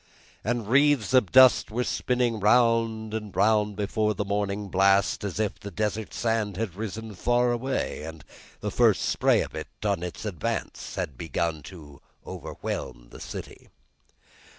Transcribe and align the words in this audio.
And 0.43 0.67
wreaths 0.67 1.13
of 1.13 1.31
dust 1.31 1.69
were 1.69 1.83
spinning 1.83 2.39
round 2.39 3.13
and 3.13 3.35
round 3.35 3.75
before 3.75 4.15
the 4.15 4.25
morning 4.25 4.67
blast, 4.67 5.23
as 5.23 5.39
if 5.39 5.59
the 5.59 5.69
desert 5.69 6.11
sand 6.11 6.57
had 6.57 6.73
risen 6.73 7.13
far 7.13 7.51
away, 7.51 8.01
and 8.03 8.25
the 8.61 8.71
first 8.71 9.03
spray 9.03 9.41
of 9.41 9.53
it 9.53 9.67
in 9.83 10.01
its 10.01 10.25
advance 10.25 10.95
had 10.95 11.19
begun 11.19 11.61
to 11.69 12.01
overwhelm 12.25 13.09
the 13.11 13.19
city. 13.21 13.69